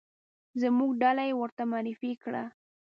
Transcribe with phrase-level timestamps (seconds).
[0.61, 2.43] زموږ ډله یې ورته معرفي کړه.